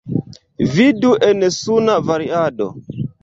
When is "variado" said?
2.09-2.71